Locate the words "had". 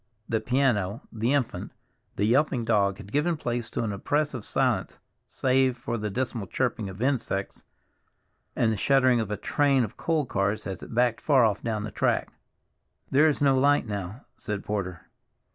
2.97-3.11